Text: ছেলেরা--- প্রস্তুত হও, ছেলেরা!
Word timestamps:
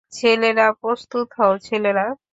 ছেলেরা--- 0.13 0.75
প্রস্তুত 0.81 1.27
হও, 1.37 1.53
ছেলেরা! 1.59 2.05